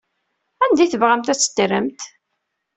Anda 0.63 0.81
ay 0.83 0.89
tebɣamt 0.89 1.31
ad 1.33 1.39
teddremt? 1.39 2.01